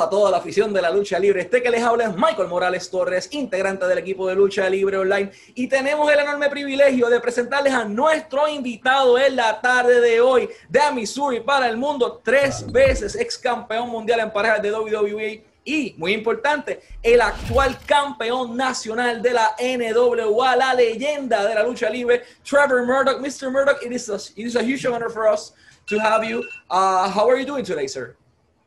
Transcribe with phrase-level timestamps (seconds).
[0.00, 1.42] A toda la afición de la lucha libre.
[1.42, 5.30] Este que les habla es Michael Morales Torres, integrante del equipo de lucha libre online.
[5.54, 10.48] Y tenemos el enorme privilegio de presentarles a nuestro invitado en la tarde de hoy
[10.70, 15.44] de Missouri para el mundo, tres veces ex campeón mundial en parejas de WWE.
[15.66, 21.90] Y, muy importante, el actual campeón nacional de la NWA, la leyenda de la lucha
[21.90, 23.20] libre, Trevor Murdoch.
[23.20, 23.50] Mr.
[23.50, 25.52] Murdoch, it is a, it is a huge honor for us
[25.86, 26.42] to have you.
[26.70, 28.16] Uh, how are you doing today, sir?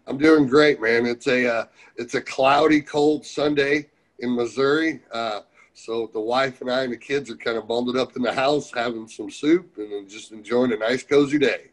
[0.05, 1.05] I'm doing great, man.
[1.05, 3.89] It's a uh, it's a cloudy, cold Sunday
[4.19, 5.01] in Missouri.
[5.11, 5.41] Uh,
[5.73, 8.33] so the wife and I and the kids are kind of bundled up in the
[8.33, 11.71] house, having some soup and just enjoying a nice, cozy day.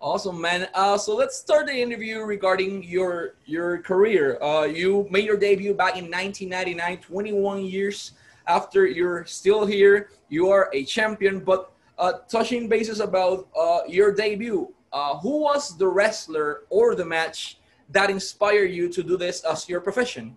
[0.00, 0.68] Awesome, man.
[0.74, 4.42] Uh, so let's start the interview regarding your your career.
[4.42, 8.12] Uh, you made your debut back in 1999, 21 years
[8.46, 10.10] after you're still here.
[10.28, 15.76] You are a champion, but uh, touching bases about uh, your debut uh, who was
[15.76, 17.58] the wrestler or the match
[17.90, 20.36] that inspired you to do this as your profession?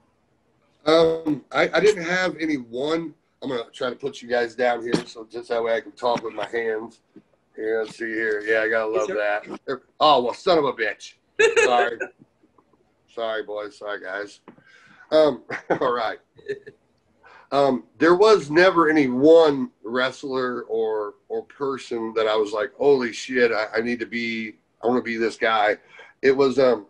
[0.86, 3.14] Um, I, I didn't have any one.
[3.42, 5.92] I'm gonna try to put you guys down here, so just that way I can
[5.92, 7.02] talk with my hands.
[7.56, 8.42] Here, let's see here.
[8.42, 9.80] Yeah, I gotta love that.
[10.00, 11.14] Oh well, son of a bitch.
[11.64, 12.00] Sorry,
[13.14, 13.78] sorry, boys.
[13.78, 14.40] Sorry, guys.
[15.12, 15.44] Um,
[15.82, 16.18] all right.
[17.52, 23.14] Um, there was never any one wrestler or or person that I was like, holy
[23.14, 24.54] shit, I, I need to be.
[24.84, 25.78] I want to be this guy.
[26.22, 26.88] It was um,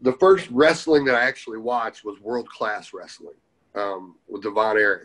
[0.00, 3.36] the first wrestling that I actually watched was world class wrestling
[3.74, 5.00] um, with Devon Von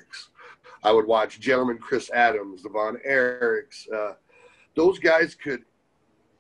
[0.84, 4.14] I would watch Gentleman Chris Adams, Devon Von Uh,
[4.76, 5.64] those guys could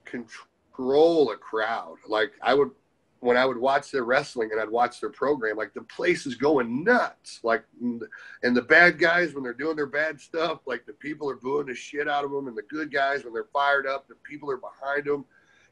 [0.05, 1.97] control a crowd.
[2.07, 2.71] Like I would
[3.19, 6.35] when I would watch their wrestling and I'd watch their program, like the place is
[6.35, 7.39] going nuts.
[7.43, 11.35] Like, and the bad guys, when they're doing their bad stuff, like the people are
[11.35, 12.47] booing the shit out of them.
[12.47, 15.25] And the good guys, when they're fired up, the people are behind them.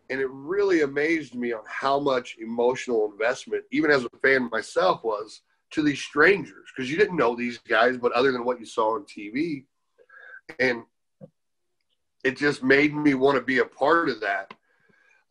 [0.10, 5.04] And it really amazed me on how much emotional investment, even as a fan myself,
[5.04, 5.42] was
[5.72, 8.96] to these strangers because you didn't know these guys, but other than what you saw
[8.96, 9.66] on TV.
[10.60, 10.84] And
[12.24, 14.54] it just made me want to be a part of that,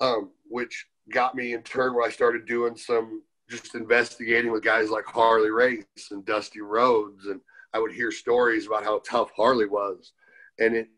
[0.01, 4.91] um, which got me in turn where I started doing some just investigating with guys
[4.91, 7.41] like Harley Race and Dusty Rhodes, and
[7.73, 10.13] I would hear stories about how tough Harley was,
[10.59, 10.89] and it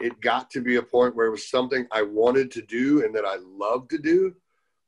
[0.00, 3.14] it got to be a point where it was something I wanted to do and
[3.14, 4.34] that I loved to do,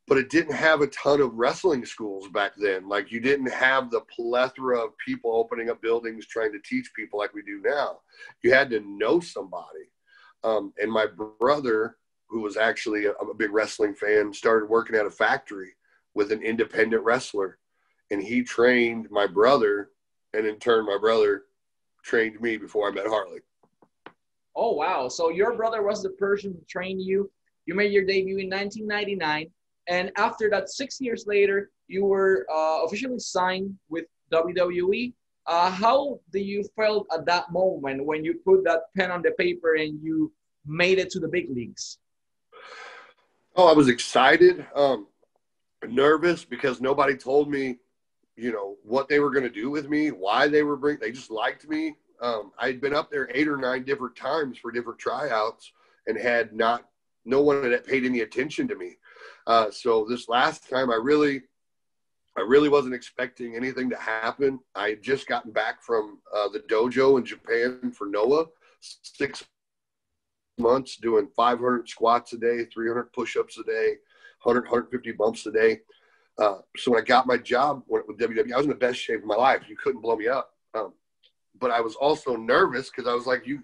[0.08, 2.88] but it didn't have a ton of wrestling schools back then.
[2.88, 7.18] Like you didn't have the plethora of people opening up buildings trying to teach people
[7.18, 8.00] like we do now.
[8.42, 9.90] You had to know somebody.
[10.44, 11.06] Um, and my
[11.40, 11.96] brother
[12.28, 15.74] who was actually a, a big wrestling fan, started working at a factory
[16.14, 17.58] with an independent wrestler.
[18.10, 19.90] And he trained my brother,
[20.32, 21.44] and in turn, my brother
[22.02, 23.40] trained me before I met Harley.
[24.54, 25.08] Oh, wow.
[25.08, 27.30] So your brother was the person who trained you.
[27.66, 29.50] You made your debut in 1999.
[29.88, 35.12] And after that, six years later, you were uh, officially signed with WWE.
[35.46, 39.30] Uh, how do you felt at that moment when you put that pen on the
[39.32, 40.32] paper and you
[40.64, 41.98] made it to the big leagues?
[43.58, 45.06] Oh, I was excited, um,
[45.88, 47.78] nervous because nobody told me,
[48.36, 50.98] you know, what they were going to do with me, why they were bring.
[51.00, 51.96] They just liked me.
[52.20, 55.72] Um, I'd been up there eight or nine different times for different tryouts
[56.06, 56.86] and had not,
[57.24, 58.98] no one had paid any attention to me.
[59.46, 61.40] Uh, so this last time, I really,
[62.36, 64.60] I really wasn't expecting anything to happen.
[64.74, 68.46] I had just gotten back from uh, the dojo in Japan for Noah
[68.80, 69.46] six
[70.58, 73.96] months doing 500 squats a day, 300 push-ups a day,
[74.42, 75.80] 100, 150 bumps a day.
[76.38, 79.20] Uh, so when I got my job with WWE, I was in the best shape
[79.20, 79.62] of my life.
[79.68, 80.52] You couldn't blow me up.
[80.74, 80.92] Um,
[81.58, 83.62] but I was also nervous because I was like, you,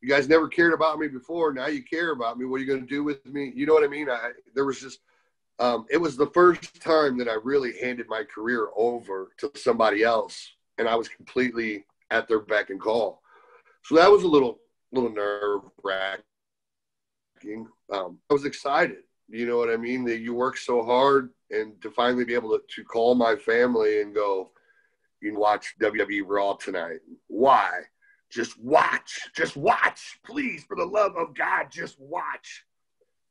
[0.00, 1.52] you guys never cared about me before.
[1.52, 2.44] Now you care about me.
[2.44, 3.52] What are you going to do with me?
[3.54, 4.10] You know what I mean?
[4.10, 5.00] I, there was just,
[5.60, 10.02] um, it was the first time that I really handed my career over to somebody
[10.02, 13.22] else, and I was completely at their beck and call.
[13.84, 14.58] So that was a little,
[14.92, 16.22] little nerve wracking
[17.92, 18.98] um, I was excited.
[19.28, 20.04] You know what I mean?
[20.04, 24.00] That you work so hard and to finally be able to, to call my family
[24.00, 24.50] and go,
[25.20, 27.00] you can watch WWE Raw tonight.
[27.26, 27.80] Why?
[28.30, 29.28] Just watch.
[29.34, 30.18] Just watch.
[30.24, 32.64] Please, for the love of God, just watch.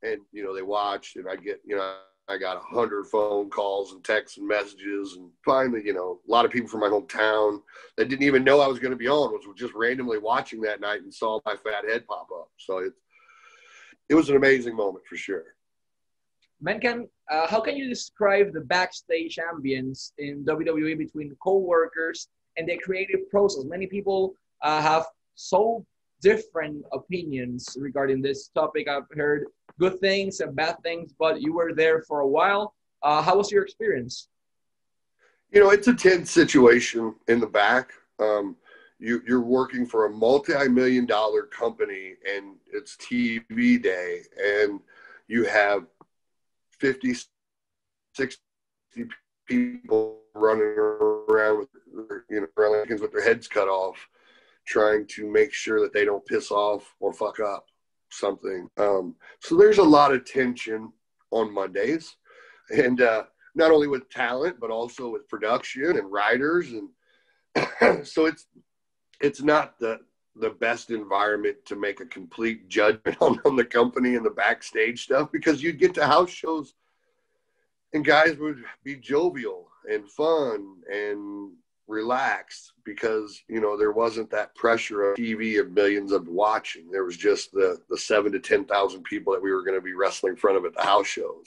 [0.02, 1.96] And, you know, they watched and I get, you know,
[2.28, 6.30] I got a hundred phone calls and texts and messages, and finally, you know, a
[6.30, 7.62] lot of people from my hometown
[7.96, 10.80] that didn't even know I was going to be on was just randomly watching that
[10.80, 12.50] night and saw my fat head pop up.
[12.58, 13.00] So it's
[14.08, 15.44] it was an amazing moment for sure.
[16.60, 22.68] Man, can uh, how can you describe the backstage ambience in WWE between co-workers and
[22.68, 23.64] the creative process?
[23.64, 25.86] Many people uh, have so
[26.20, 28.88] different opinions regarding this topic.
[28.88, 29.46] I've heard
[29.78, 32.74] good things and bad things, but you were there for a while.
[33.02, 34.28] Uh, how was your experience?
[35.50, 37.92] You know, it's a tense situation in the back.
[38.18, 38.56] Um,
[38.98, 44.80] you, you're working for a multi-million dollar company and it's TV day and
[45.28, 45.86] you have
[46.80, 47.14] 50,
[48.14, 48.40] 60
[49.46, 51.68] people running around with,
[52.28, 53.96] you know, with their heads cut off,
[54.68, 57.66] trying to make sure that they don't piss off or fuck up
[58.10, 58.68] something.
[58.76, 60.92] Um, so there's a lot of tension
[61.30, 62.16] on Mondays
[62.70, 63.24] and, uh,
[63.54, 66.72] not only with talent, but also with production and writers.
[66.72, 68.46] And so it's,
[69.20, 70.00] it's not the
[70.40, 75.04] the best environment to make a complete judgment on, on the company and the backstage
[75.04, 76.74] stuff because you'd get to house shows
[77.92, 81.52] and guys would be jovial and fun and
[81.88, 86.90] relaxed because you know there wasn't that pressure of TV of millions of watching.
[86.90, 89.84] There was just the the seven to ten thousand people that we were going to
[89.84, 91.46] be wrestling in front of at the house shows.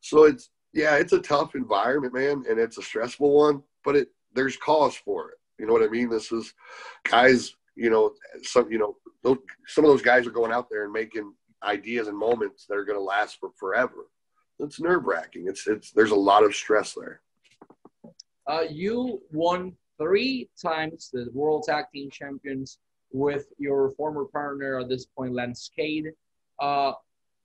[0.00, 4.08] So it's yeah, it's a tough environment, man, and it's a stressful one, but it
[4.34, 5.38] there's cause for it.
[5.58, 6.10] You know what I mean?
[6.10, 6.52] This is
[7.04, 10.84] guys, you know, some, you know, those, some of those guys are going out there
[10.84, 11.32] and making
[11.62, 14.08] ideas and moments that are going to last for forever.
[14.58, 15.46] It's nerve wracking.
[15.48, 17.20] It's, it's, there's a lot of stress there.
[18.46, 22.78] Uh, you won three times the World Tag Team Champions
[23.12, 26.12] with your former partner at this point, Lance Cade.
[26.60, 26.92] Uh,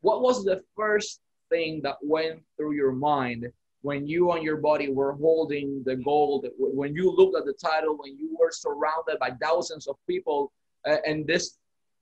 [0.02, 3.52] what was the first thing that went through your mind
[3.82, 7.98] when you and your body were holding the gold, when you looked at the title,
[7.98, 10.52] when you were surrounded by thousands of people,
[10.86, 11.58] uh, and this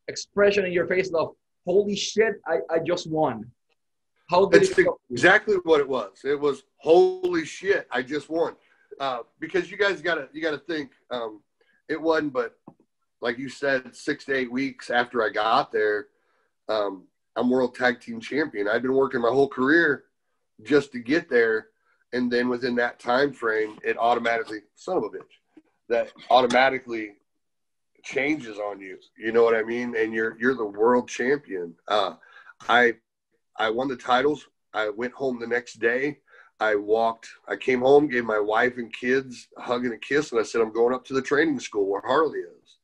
[0.07, 1.35] expression in your face of
[1.65, 3.51] "Holy shit, I, I just won."
[4.29, 6.21] How did That's it exactly what it was.
[6.23, 8.55] It was "Holy shit, I just won,"
[8.99, 11.41] uh, because you guys got to you got to think um,
[11.87, 12.57] it wasn't, but
[13.21, 16.07] like you said, six to eight weeks after I got there,
[16.69, 17.03] um,
[17.35, 18.67] I'm world tag team champion.
[18.67, 20.05] i've been working my whole career
[20.63, 21.67] just to get there.
[22.13, 27.13] And then within that time frame, it automatically, son of a bitch, that automatically
[28.03, 28.97] changes on you.
[29.17, 29.95] You know what I mean?
[29.95, 31.75] And you're you're the world champion.
[31.87, 32.13] Uh,
[32.69, 32.93] I
[33.57, 34.47] I won the titles.
[34.73, 36.19] I went home the next day.
[36.59, 37.29] I walked.
[37.47, 40.43] I came home, gave my wife and kids a hug and a kiss, and I
[40.43, 42.77] said, "I'm going up to the training school where Harley is."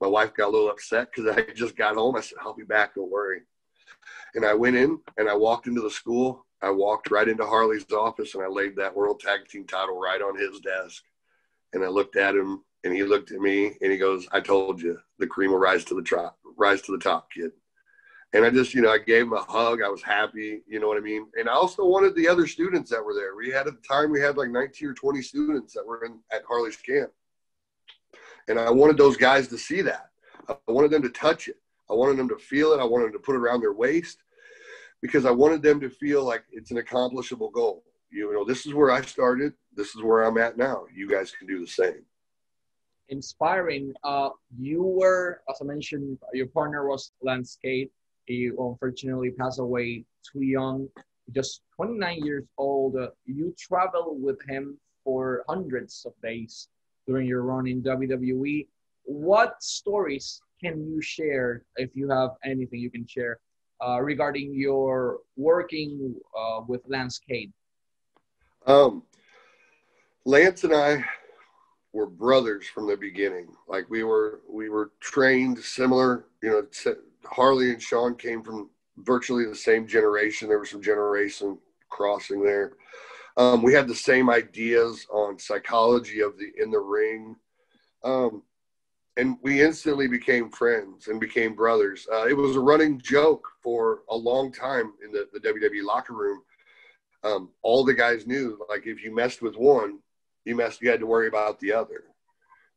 [0.00, 2.16] My wife got a little upset because I just got home.
[2.16, 2.94] I said, "I'll be back.
[2.94, 3.42] Don't worry."
[4.34, 7.90] And I went in and I walked into the school I walked right into Harley's
[7.92, 11.04] office and I laid that world tag team title right on his desk.
[11.72, 14.80] And I looked at him and he looked at me and he goes, I told
[14.80, 17.52] you the cream will rise to the top, rise to the top, kid.
[18.34, 19.80] And I just, you know, I gave him a hug.
[19.82, 21.26] I was happy, you know what I mean?
[21.38, 23.34] And I also wanted the other students that were there.
[23.34, 26.18] We had at the time, we had like 19 or 20 students that were in
[26.30, 27.10] at Harley's camp.
[28.48, 30.10] And I wanted those guys to see that.
[30.48, 31.56] I wanted them to touch it.
[31.90, 32.80] I wanted them to feel it.
[32.80, 34.18] I wanted them to put it around their waist
[35.00, 37.84] because I wanted them to feel like it's an accomplishable goal.
[38.10, 39.52] You know, this is where I started.
[39.74, 40.84] This is where I'm at now.
[40.94, 42.04] You guys can do the same.
[43.10, 43.92] Inspiring.
[44.04, 47.90] Uh, you were, as I mentioned, your partner was Lance Cade.
[48.28, 50.86] He unfortunately passed away too young,
[51.34, 52.94] just 29 years old.
[52.94, 56.68] Uh, you traveled with him for hundreds of days
[57.06, 58.68] during your run in WWE.
[59.04, 63.38] What stories can you share, if you have anything you can share,
[63.82, 67.50] uh, regarding your working uh, with Lance Cade?
[68.66, 69.04] Um,
[70.26, 71.02] Lance and I
[71.94, 73.48] were brothers from the beginning.
[73.66, 76.26] Like we were, we were trained similar.
[76.42, 76.66] You know,
[77.30, 80.48] Harley and Shawn came from virtually the same generation.
[80.48, 81.58] There was some generation
[81.88, 82.72] crossing there.
[83.36, 87.36] Um, we had the same ideas on psychology of the in the ring.
[88.04, 88.42] Um,
[89.16, 92.06] and we instantly became friends and became brothers.
[92.10, 96.14] Uh, it was a running joke for a long time in the, the WWE locker
[96.14, 96.40] room.
[97.24, 99.98] Um, all the guys knew, like, if you messed with one,
[100.44, 102.04] you messed, you had to worry about the other.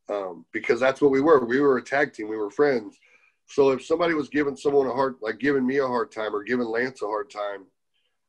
[0.09, 1.45] Um, because that's what we were.
[1.45, 2.27] We were a tag team.
[2.27, 2.99] We were friends.
[3.51, 6.41] So if somebody was giving someone a hard, like giving me a hard time or
[6.41, 7.65] giving Lance a hard time,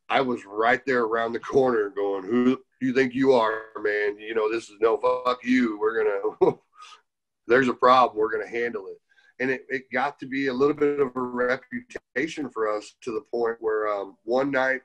[0.09, 4.19] I was right there around the corner going, who do you think you are, man?
[4.19, 5.79] You know, this is no fuck you.
[5.79, 6.59] We're to,
[7.47, 8.97] there's a problem, we're to handle it.
[9.39, 13.11] And it, it got to be a little bit of a reputation for us to
[13.11, 14.81] the point where um, one night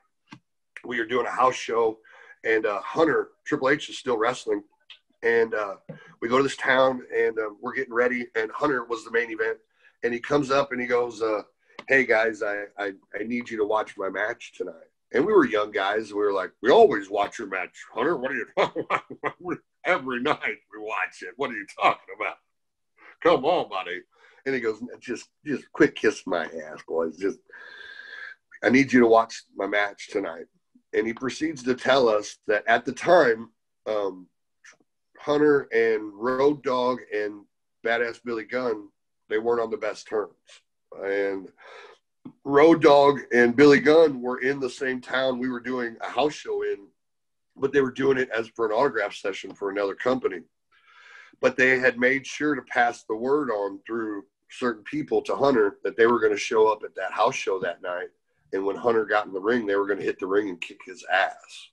[0.85, 1.97] we were doing a house show
[2.45, 4.63] and uh, Hunter, Triple H is still wrestling.
[5.21, 5.75] And uh,
[6.21, 8.27] we go to this town and uh, we're getting ready.
[8.35, 9.57] And Hunter was the main event.
[10.03, 11.41] And he comes up and he goes, uh,
[11.87, 14.73] Hey guys, I, I, I need you to watch my match tonight.
[15.11, 16.13] And we were young guys.
[16.13, 18.15] We were like, we always watch your match, Hunter.
[18.15, 19.57] What are you talking about?
[19.85, 21.33] Every night we watch it.
[21.37, 22.35] What are you talking about?
[23.21, 24.01] come on, buddy.
[24.45, 27.17] And he goes, just, just quick kiss my ass, boys.
[27.17, 27.39] Just,
[28.63, 30.45] I need you to watch my match tonight.
[30.93, 33.49] and he proceeds to tell us that at the time,
[33.87, 34.27] um,
[35.19, 37.43] Hunter and Road Dog and
[37.85, 38.87] Badass Billy Gunn,
[39.29, 40.33] they weren't on the best terms.
[41.03, 41.49] And
[42.43, 46.33] Road Dog and Billy Gunn were in the same town we were doing a house
[46.33, 46.87] show in,
[47.55, 50.41] but they were doing it as for an autograph session for another company.
[51.41, 55.77] But they had made sure to pass the word on through certain people to Hunter
[55.83, 58.09] that they were going to show up at that house show that night.
[58.51, 60.59] And when Hunter got in the ring, they were going to hit the ring and
[60.59, 61.69] kick his ass.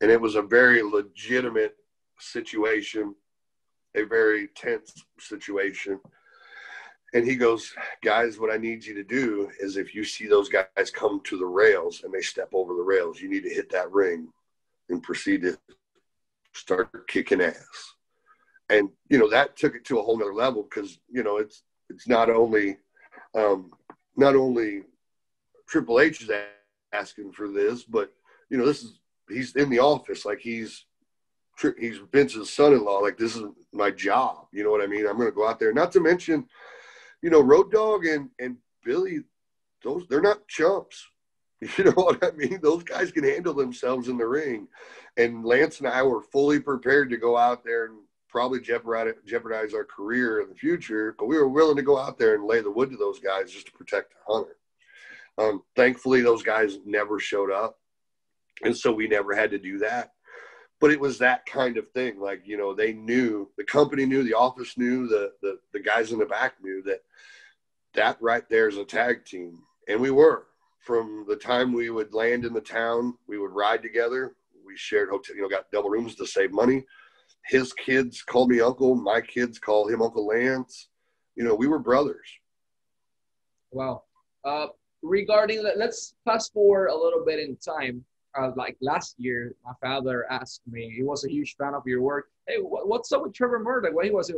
[0.00, 1.76] And it was a very legitimate
[2.18, 3.14] situation,
[3.94, 6.00] a very tense situation.
[7.14, 10.48] And he goes, Guys, what I need you to do is if you see those
[10.48, 13.70] guys come to the rails and they step over the rails, you need to hit
[13.70, 14.28] that ring
[14.88, 15.58] and proceed to
[16.54, 17.94] start kicking ass.
[18.70, 21.62] And, you know, that took it to a whole nother level because, you know, it's,
[21.90, 22.78] it's not only,
[23.34, 23.70] um,
[24.16, 24.82] not only
[25.68, 26.30] Triple H is
[26.92, 28.12] asking for this, but,
[28.48, 30.24] you know, this is, he's in the office.
[30.24, 30.86] Like he's,
[31.78, 33.00] he's Vince's son-in-law.
[33.00, 33.42] Like this is
[33.72, 34.46] my job.
[34.52, 35.06] You know what I mean?
[35.06, 35.72] I'm going to go out there.
[35.72, 36.46] Not to mention,
[37.22, 39.20] you know, Road Dog and and Billy,
[39.82, 41.06] those they're not chumps.
[41.78, 42.58] You know what I mean?
[42.60, 44.66] Those guys can handle themselves in the ring.
[45.16, 47.98] And Lance and I were fully prepared to go out there and
[48.28, 52.18] probably jeopardize, jeopardize our career in the future, but we were willing to go out
[52.18, 54.56] there and lay the wood to those guys just to protect Hunter.
[55.38, 57.78] Um, thankfully, those guys never showed up.
[58.64, 60.11] And so we never had to do that.
[60.82, 62.18] But it was that kind of thing.
[62.20, 66.10] Like, you know, they knew, the company knew, the office knew, the, the, the guys
[66.10, 67.02] in the back knew that
[67.94, 69.60] that right there is a tag team.
[69.88, 70.48] And we were.
[70.80, 74.34] From the time we would land in the town, we would ride together.
[74.66, 76.84] We shared hotel, you know, got double rooms to save money.
[77.46, 78.96] His kids called me uncle.
[78.96, 80.88] My kids call him Uncle Lance.
[81.36, 82.28] You know, we were brothers.
[83.70, 84.02] Wow.
[84.44, 84.66] Uh,
[85.02, 88.04] regarding, let's fast forward a little bit in time.
[88.38, 92.00] Uh, like last year, my father asked me, he was a huge fan of your
[92.00, 92.28] work.
[92.46, 93.94] Hey, what's up with Trevor Murdoch?
[93.94, 94.32] What he was,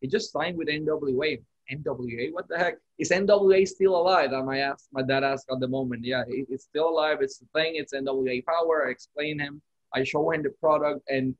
[0.00, 1.40] he just signed with NWA.
[1.70, 2.32] NWA.
[2.32, 2.78] What the heck?
[2.98, 4.32] Is NWA still alive?
[4.32, 6.04] And my ask my dad asked at the moment.
[6.04, 7.18] Yeah, it's still alive.
[7.20, 7.76] It's the thing.
[7.76, 8.86] It's NWA Power.
[8.86, 9.60] I explain him.
[9.94, 11.34] I show him the product, and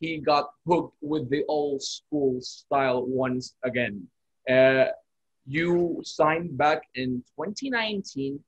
[0.00, 4.06] he got hooked with the old school style once again.
[4.48, 4.86] Uh,
[5.46, 8.40] you signed back in 2019.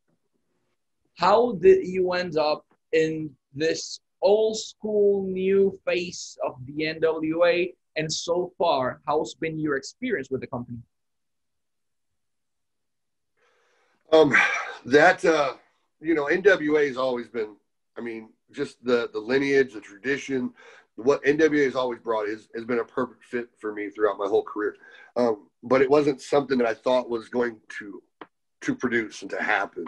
[1.17, 7.75] How did you end up in this old school new face of the NWA?
[7.97, 10.79] And so far, how's been your experience with the company?
[14.13, 14.35] Um,
[14.87, 15.55] that uh,
[16.01, 17.57] you know, NWA has always been.
[17.97, 20.53] I mean, just the the lineage, the tradition,
[20.97, 24.27] what NWA has always brought is has been a perfect fit for me throughout my
[24.27, 24.77] whole career.
[25.17, 28.03] Um, but it wasn't something that I thought was going to
[28.63, 29.85] to produce and to happen.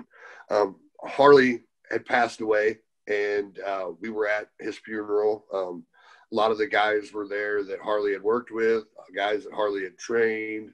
[0.51, 5.45] Um, Harley had passed away, and uh, we were at his funeral.
[5.53, 5.85] Um,
[6.33, 8.85] a lot of the guys were there that Harley had worked with,
[9.15, 10.73] guys that Harley had trained.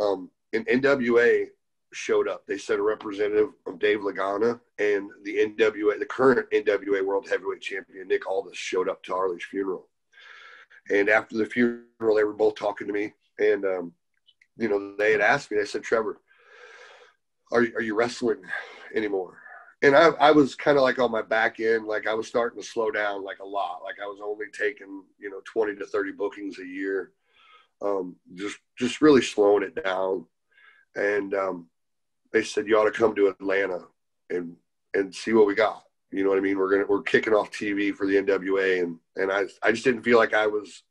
[0.00, 1.46] Um, and NWA
[1.92, 2.46] showed up.
[2.46, 7.60] They sent a representative of Dave Lagana and the NWA, the current NWA World Heavyweight
[7.60, 9.88] Champion Nick Aldis showed up to Harley's funeral.
[10.90, 13.92] And after the funeral, they were both talking to me, and um,
[14.56, 15.58] you know they had asked me.
[15.58, 16.20] They said, "Trevor,
[17.50, 18.42] are are you wrestling
[18.94, 19.38] anymore?"
[19.86, 22.60] And I, I was kind of like on my back end, like I was starting
[22.60, 23.82] to slow down like a lot.
[23.84, 27.12] Like I was only taking you know twenty to thirty bookings a year,
[27.80, 30.26] um, just just really slowing it down.
[30.96, 31.68] And um,
[32.32, 33.84] they said you ought to come to Atlanta
[34.28, 34.56] and
[34.94, 35.84] and see what we got.
[36.10, 36.58] You know what I mean?
[36.58, 40.02] We're gonna we're kicking off TV for the NWA, and and I I just didn't
[40.02, 40.82] feel like I was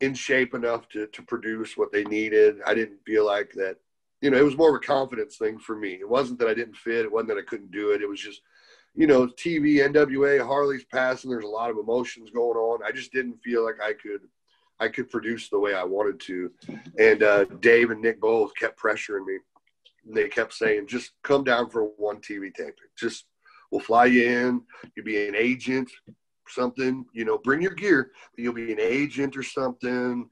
[0.00, 2.56] in shape enough to to produce what they needed.
[2.66, 3.76] I didn't feel like that.
[4.22, 5.94] You know, it was more of a confidence thing for me.
[5.94, 7.04] It wasn't that I didn't fit.
[7.04, 8.00] It wasn't that I couldn't do it.
[8.00, 8.40] It was just,
[8.94, 11.30] you know, TV, NWA, Harley's passing.
[11.30, 12.80] There's a lot of emotions going on.
[12.86, 14.20] I just didn't feel like I could
[14.80, 16.50] I could produce the way I wanted to.
[16.98, 19.38] And uh, Dave and Nick both kept pressuring me
[20.06, 22.74] they kept saying, just come down for one TV taping.
[22.98, 23.26] Just
[23.70, 24.62] we'll fly you in.
[24.96, 25.90] You'll be an agent,
[26.48, 27.04] something.
[27.12, 28.10] You know, bring your gear.
[28.36, 30.28] You'll be an agent or something.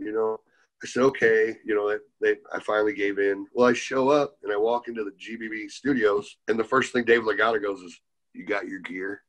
[0.00, 0.40] You know,
[0.82, 1.56] I said okay.
[1.64, 3.46] You know, they, I finally gave in.
[3.52, 7.04] Well, I show up and I walk into the GPB studios, and the first thing
[7.04, 8.00] Dave Lagana goes is,
[8.34, 9.22] "You got your gear?"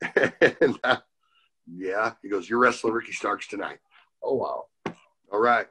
[0.60, 0.98] and uh,
[1.66, 3.78] yeah, he goes, "You're wrestling Ricky Starks tonight."
[4.22, 4.64] Oh wow!
[5.32, 5.66] All right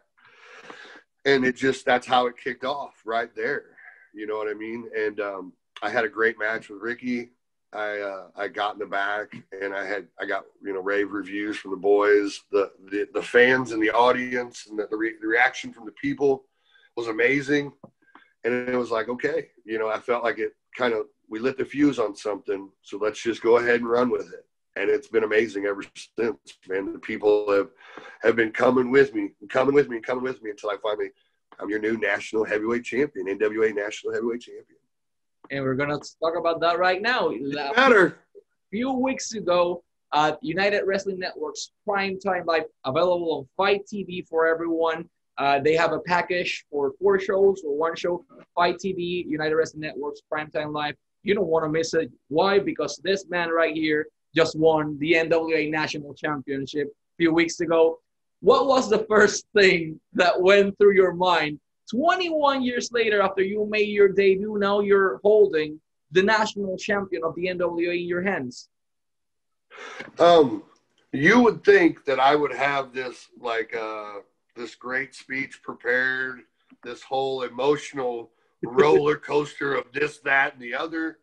[1.27, 3.65] and it just that's how it kicked off right there.
[4.13, 4.89] You know what I mean?
[4.97, 5.53] And um,
[5.83, 7.31] I had a great match with Ricky.
[7.73, 11.11] I uh, I got in the back and I had I got you know rave
[11.11, 15.15] reviews from the boys, the the, the fans and the audience, and the, the, re-
[15.19, 16.45] the reaction from the people
[16.95, 17.73] was amazing.
[18.43, 21.57] And it was like okay, you know, I felt like it kind of we lit
[21.57, 22.69] the fuse on something.
[22.83, 24.45] So let's just go ahead and run with it.
[24.77, 25.83] And it's been amazing ever
[26.17, 26.37] since,
[26.69, 26.93] man.
[26.93, 27.69] The people have
[28.21, 31.09] have been coming with me, coming with me, coming with me until I finally,
[31.59, 34.77] I'm your new national heavyweight champion, NWA national heavyweight champion.
[35.51, 37.29] And we're gonna talk about that right now.
[37.29, 38.19] Matter.
[38.35, 38.39] A
[38.71, 44.47] few weeks ago, uh, United Wrestling Network's Prime Time Live available on FITE TV for
[44.47, 45.09] everyone.
[45.37, 48.25] Uh, they have a package for four shows or one show,
[48.55, 50.95] FITE TV, United Wrestling Network's Primetime Live.
[51.23, 52.11] You don't want to miss it.
[52.29, 52.59] Why?
[52.59, 57.99] Because this man right here just won the NWA National Championship a few weeks ago.
[58.41, 61.59] What was the first thing that went through your mind
[61.89, 64.57] 21 years later after you made your debut?
[64.57, 65.79] Now you're holding
[66.11, 68.69] the national champion of the NWA in your hands.
[70.19, 70.63] Um,
[71.11, 74.19] you would think that I would have this like uh
[74.55, 76.41] this great speech prepared,
[76.83, 78.31] this whole emotional
[78.63, 81.19] roller coaster of this, that, and the other.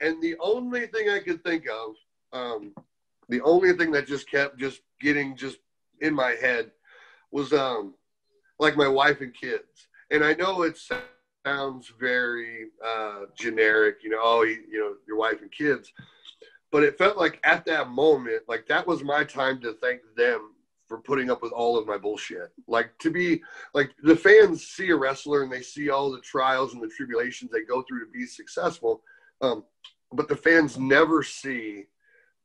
[0.00, 1.94] And the only thing I could think of,
[2.32, 2.74] um,
[3.28, 5.58] the only thing that just kept just getting just
[6.00, 6.72] in my head
[7.30, 7.94] was um,
[8.58, 9.85] like my wife and kids.
[10.10, 10.78] And I know it
[11.44, 15.92] sounds very uh, generic, you know, oh, you know, your wife and kids.
[16.72, 20.52] But it felt like at that moment, like that was my time to thank them
[20.86, 22.52] for putting up with all of my bullshit.
[22.66, 23.42] Like to be
[23.74, 27.50] like the fans see a wrestler and they see all the trials and the tribulations
[27.50, 29.02] they go through to be successful.
[29.40, 29.64] Um,
[30.12, 31.84] but the fans never see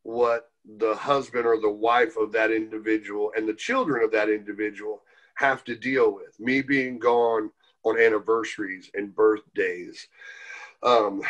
[0.04, 5.02] what the husband or the wife of that individual and the children of that individual
[5.36, 6.40] have to deal with.
[6.40, 7.52] Me being gone
[7.84, 10.08] on anniversaries and birthdays.
[10.84, 11.22] Um,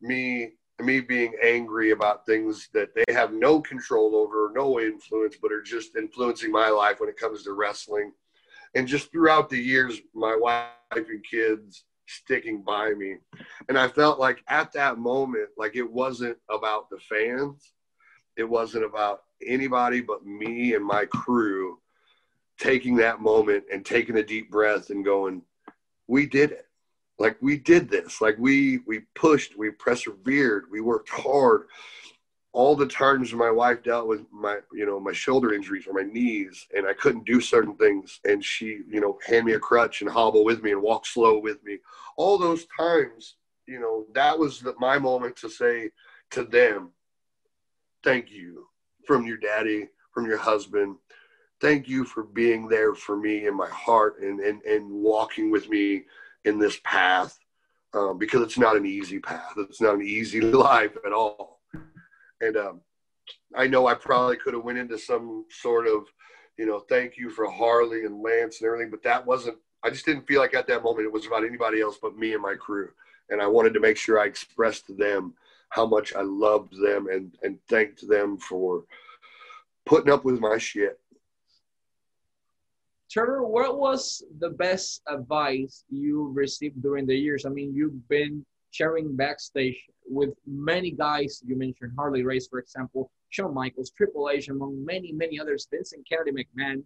[0.00, 5.52] me me being angry about things that they have no control over, no influence, but
[5.52, 8.12] are just influencing my life when it comes to wrestling.
[8.74, 13.16] And just throughout the years, my wife and kids sticking by me.
[13.68, 17.74] And I felt like at that moment, like it wasn't about the fans,
[18.36, 21.78] it wasn't about anybody but me and my crew
[22.60, 25.42] taking that moment and taking a deep breath and going,
[26.06, 26.66] we did it.
[27.18, 28.20] Like we did this.
[28.20, 31.66] Like we we pushed we persevered we worked hard.
[32.52, 36.02] All the times my wife dealt with my you know my shoulder injuries or my
[36.02, 40.00] knees and i couldn't do certain things and she you know hand me a crutch
[40.00, 41.78] and hobble with me and walk slow with me.
[42.16, 45.90] All those times you know that was the, my moment to say
[46.30, 46.90] to them
[48.02, 48.66] thank you
[49.06, 50.96] from your daddy from your husband
[51.60, 55.68] thank you for being there for me in my heart and and, and walking with
[55.68, 56.04] me
[56.44, 57.38] in this path
[57.92, 59.52] um, because it's not an easy path.
[59.56, 61.60] It's not an easy life at all.
[62.40, 62.80] And um,
[63.54, 66.04] I know I probably could have went into some sort of,
[66.56, 69.58] you know, thank you for Harley and Lance and everything, but that wasn't.
[69.82, 72.34] I just didn't feel like at that moment it was about anybody else but me
[72.34, 72.90] and my crew.
[73.30, 75.34] And I wanted to make sure I expressed to them
[75.70, 78.84] how much I loved them and and thanked them for
[79.86, 81.00] putting up with my shit
[83.10, 87.44] Trevor, what was the best advice you received during the years?
[87.44, 91.42] I mean, you've been sharing backstage with many guys.
[91.44, 96.08] You mentioned Harley Race, for example, Shawn Michaels, Triple H, among many, many others, Vincent
[96.08, 96.84] Kennedy McMahon.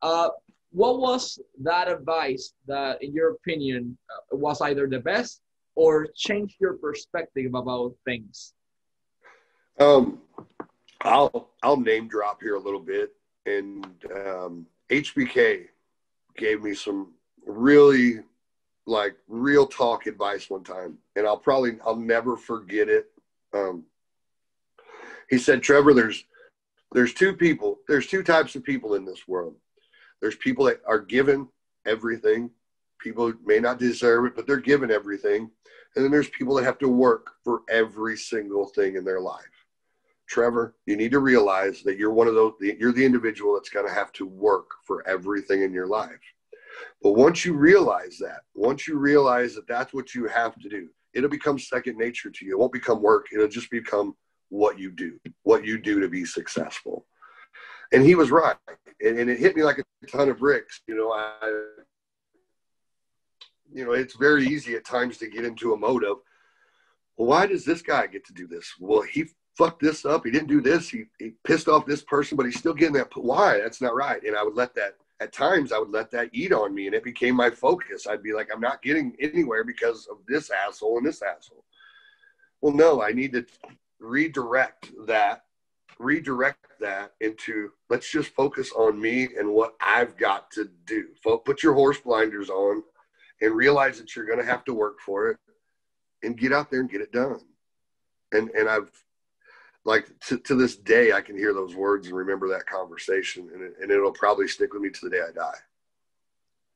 [0.00, 0.28] Uh,
[0.70, 5.40] what was that advice that, in your opinion, uh, was either the best
[5.74, 8.54] or changed your perspective about things?
[9.80, 10.20] Um,
[11.00, 13.12] I'll I'll name drop here a little bit,
[13.46, 15.66] and um, HBK
[16.36, 17.12] gave me some
[17.46, 18.20] really
[18.86, 23.10] like real talk advice one time, and I'll probably I'll never forget it.
[23.52, 23.84] Um,
[25.30, 26.24] he said, "Trevor, there's
[26.92, 27.78] there's two people.
[27.88, 29.56] There's two types of people in this world.
[30.20, 31.48] There's people that are given
[31.86, 32.50] everything.
[33.00, 35.50] People may not deserve it, but they're given everything.
[35.94, 39.44] And then there's people that have to work for every single thing in their life.
[40.28, 43.86] Trevor, you need to realize that you're one of those, you're the individual that's going
[43.86, 46.20] to have to work for everything in your life.
[47.02, 50.88] But once you realize that, once you realize that that's what you have to do,
[51.12, 52.52] it'll become second nature to you.
[52.52, 54.16] It won't become work, it'll just become
[54.48, 57.06] what you do, what you do to be successful.
[57.92, 58.56] And he was right.
[59.00, 60.80] And, and it hit me like a ton of bricks.
[60.86, 61.64] You know, I,
[63.72, 66.18] you know, it's very easy at times to get into a mode of,
[67.16, 68.72] well, why does this guy get to do this?
[68.80, 69.26] Well, he
[69.56, 70.24] fucked this up.
[70.24, 70.88] He didn't do this.
[70.88, 73.08] He, he pissed off this person, but he's still getting that.
[73.14, 73.58] Why?
[73.58, 74.22] That's not right.
[74.22, 76.94] And I would let that, at times, I would let that eat on me and
[76.94, 78.06] it became my focus.
[78.06, 81.64] I'd be like, I'm not getting anywhere because of this asshole and this asshole.
[82.60, 83.44] Well, no, I need to
[84.00, 85.44] redirect that,
[85.98, 91.08] redirect that into let's just focus on me and what I've got to do.
[91.44, 92.82] Put your horse blinders on
[93.40, 95.36] and realize that you're going to have to work for it
[96.22, 97.40] and get out there and get it done
[98.34, 98.90] and and I've
[99.84, 103.62] like to, to this day I can hear those words and remember that conversation, and
[103.62, 105.58] it, and it'll probably stick with me to the day I die.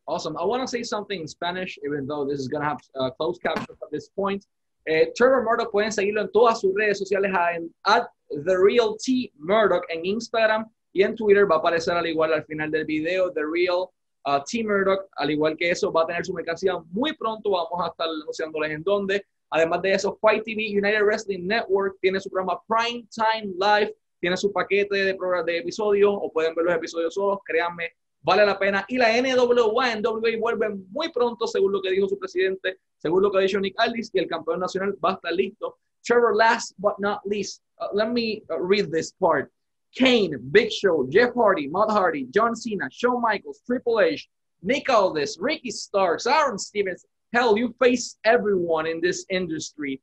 [0.07, 0.37] Awesome.
[0.38, 3.11] I want to say something in Spanish, even though this is going to have uh,
[3.11, 4.47] closed captions at this point.
[4.87, 9.31] Eh, Trevor Murdoch pueden seguirlo en todas sus redes sociales en at The Real T
[9.38, 13.31] Murdoch en Instagram y en Twitter va a aparecer al igual al final del video
[13.31, 13.90] The Real
[14.25, 15.07] uh, T Murdoch.
[15.16, 17.51] Al igual que eso, va a tener su mercancía muy pronto.
[17.51, 19.27] Vamos a estar anunciándoles en dónde.
[19.50, 24.37] Además de eso, Fight TV United Wrestling Network tiene su programa Prime Time Live, tiene
[24.37, 27.38] su paquete de, de episodios o pueden ver los episodios solos.
[27.44, 28.84] Créanme, vale la pena.
[28.88, 33.22] Y la NWA en WWE vuelve muy pronto, según lo que dijo su presidente, según
[33.22, 35.78] lo que ha dicho Nick Aldis, y el campeón nacional va a estar listo.
[36.04, 39.50] Trevor, last but not least, uh, let me uh, read this part.
[39.96, 44.28] Kane, Big Show, Jeff Hardy, Matt Hardy, John Cena, Shawn Michaels, Triple H,
[44.62, 47.04] Nick Aldis, Ricky Starks, Aaron Stevens.
[47.33, 50.01] Hell, you face everyone in this industry.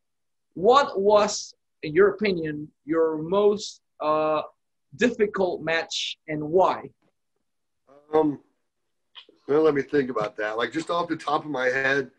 [0.53, 4.43] What was, in your opinion, your most uh,
[4.95, 6.89] difficult match and why?
[8.13, 8.39] Um,
[9.47, 10.57] well, let me think about that.
[10.57, 12.11] Like just off the top of my head,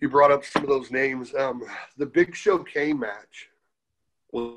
[0.00, 1.34] you brought up some of those names.
[1.34, 1.62] Um,
[1.96, 3.50] the Big Show K match
[4.32, 4.54] was,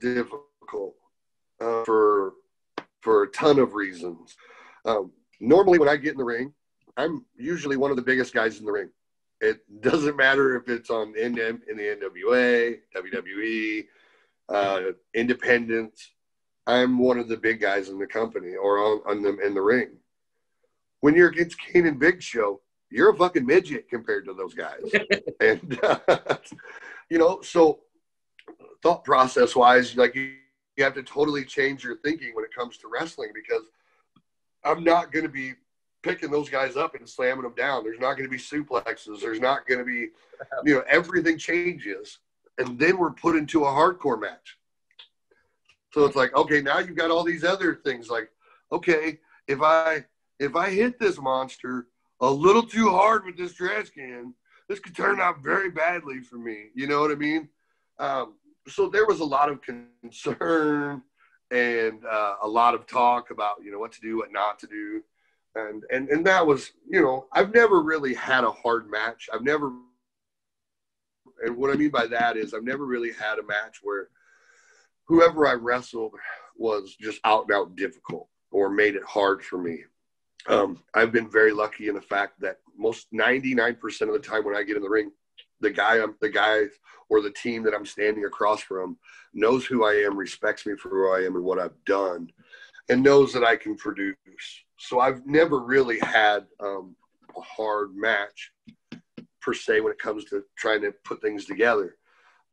[0.00, 0.96] difficult
[1.60, 2.34] uh, for
[3.00, 4.36] for a ton of reasons.
[4.84, 6.52] Um, normally, when I get in the ring,
[6.96, 8.90] I'm usually one of the biggest guys in the ring.
[9.40, 13.86] It doesn't matter if it's on in, in the NWA, WWE,
[14.48, 16.10] uh, Independence.
[16.66, 19.60] I'm one of the big guys in the company or on, on them in the
[19.60, 19.90] ring.
[21.00, 24.80] When you're against Kane and Big Show, you're a fucking midget compared to those guys.
[25.40, 25.98] and, uh,
[27.10, 27.80] you know, so
[28.82, 30.34] thought process wise, like you,
[30.76, 33.64] you have to totally change your thinking when it comes to wrestling because
[34.64, 35.54] I'm not going to be
[36.04, 37.82] picking those guys up and slamming them down.
[37.82, 39.20] There's not going to be suplexes.
[39.20, 40.10] There's not going to be,
[40.64, 42.18] you know, everything changes.
[42.58, 44.58] And then we're put into a hardcore match.
[45.92, 48.30] So it's like, okay, now you've got all these other things like,
[48.70, 50.04] okay, if I
[50.38, 51.86] if I hit this monster
[52.20, 54.34] a little too hard with this trash can,
[54.68, 56.66] this could turn out very badly for me.
[56.74, 57.48] You know what I mean?
[57.98, 58.34] Um,
[58.66, 61.02] so there was a lot of concern
[61.50, 64.66] and uh, a lot of talk about you know what to do, what not to
[64.66, 65.02] do,
[65.54, 69.28] and and and that was you know I've never really had a hard match.
[69.32, 69.72] I've never,
[71.44, 74.08] and what I mean by that is I've never really had a match where
[75.06, 76.14] whoever I wrestled
[76.56, 79.80] was just out and out difficult or made it hard for me.
[80.46, 84.56] Um, I've been very lucky in the fact that most 99% of the time when
[84.56, 85.10] I get in the ring,
[85.60, 86.64] the guy I'm the guy
[87.08, 88.96] or the team that I'm standing across from
[89.32, 92.30] knows who I am, respects me for who I am and what I've done,
[92.88, 94.16] and knows that I can produce.
[94.86, 96.94] So I've never really had um,
[97.36, 98.52] a hard match
[99.40, 101.96] per se when it comes to trying to put things together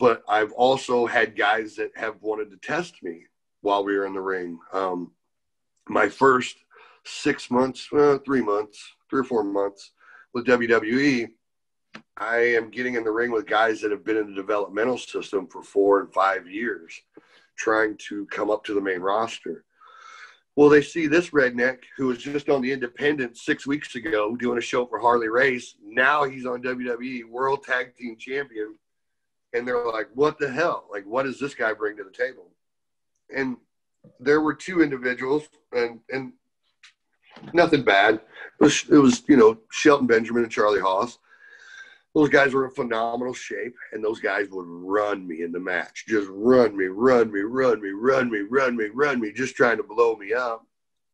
[0.01, 3.25] but I've also had guys that have wanted to test me
[3.61, 4.57] while we were in the ring.
[4.73, 5.11] Um,
[5.87, 6.57] my first
[7.05, 9.91] six months, well, three months, three or four months
[10.33, 11.29] with WWE,
[12.17, 15.45] I am getting in the ring with guys that have been in the developmental system
[15.45, 16.99] for four and five years,
[17.55, 19.65] trying to come up to the main roster.
[20.61, 24.59] Well, they see this redneck who was just on the independent six weeks ago doing
[24.59, 25.73] a show for Harley Race.
[25.83, 28.75] Now he's on WWE World Tag Team Champion
[29.53, 30.85] and they're like, "What the hell?
[30.91, 32.51] Like, what does this guy bring to the table?"
[33.35, 33.57] And
[34.19, 36.33] there were two individuals, and and
[37.53, 38.21] nothing bad.
[38.59, 41.17] It was, it was you know Shelton Benjamin and Charlie Haas.
[42.13, 46.05] Those guys were in phenomenal shape, and those guys would run me in the match,
[46.07, 49.77] just run me, run me, run me, run me, run me, run me, just trying
[49.77, 50.65] to blow me up,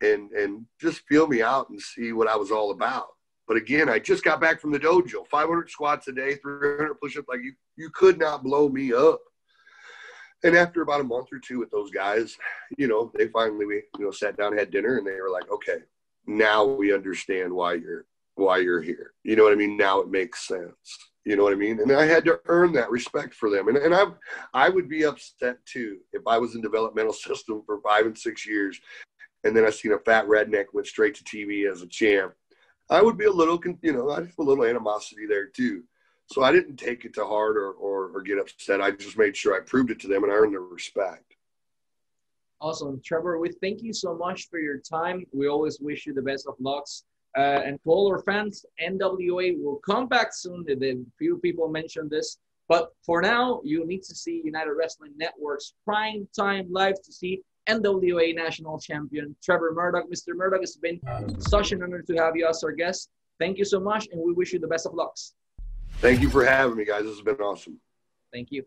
[0.02, 3.08] and and just feel me out and see what I was all about.
[3.48, 7.30] But again, I just got back from the dojo, 500 squats a day, 300 push-ups.
[7.30, 9.22] Like you, you could not blow me up.
[10.44, 12.38] And after about a month or two with those guys,
[12.78, 15.50] you know, they finally we you know sat down, had dinner, and they were like,
[15.52, 15.78] okay,
[16.26, 18.06] now we understand why you're
[18.38, 19.14] why you're here.
[19.24, 19.78] You know what I mean?
[19.78, 20.76] Now it makes sense.
[21.26, 21.80] You know what I mean?
[21.82, 23.68] And I had to earn that respect for them.
[23.68, 24.06] And, and I,
[24.54, 28.48] I would be upset too if I was in developmental system for five and six
[28.48, 28.80] years,
[29.44, 32.34] and then I seen a fat redneck went straight to TV as a champ
[32.90, 35.84] I would be a little, you know, I have a little animosity there too.
[36.28, 38.82] So I didn't take it to heart or, or, or get upset.
[38.82, 41.36] I just made sure I proved it to them and I earned their respect.
[42.60, 43.02] Awesome.
[43.06, 45.26] Trevor, we thank you so much for your time.
[45.32, 47.04] We always wish you the best of lucks.
[47.38, 50.64] Uh, and to all our fans, NWA will come back soon.
[50.66, 52.40] The few people mentioned this.
[52.68, 57.42] But for now, you need to see United Wrestling Network's prime time live to see
[57.70, 60.06] NWA National Champion Trevor Murdoch.
[60.12, 60.36] Mr.
[60.36, 61.00] Murdoch, it's been
[61.40, 63.10] such an honor to have you as our guest.
[63.40, 65.36] Thank you so much, and we wish you the best of lucks.
[66.00, 67.04] Thank you for having me, guys.
[67.04, 67.80] This has been awesome.
[68.34, 68.66] Thank you.